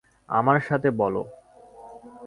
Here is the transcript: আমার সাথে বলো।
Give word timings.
আমার 0.29 0.59
সাথে 0.59 0.89
বলো। 0.91 1.21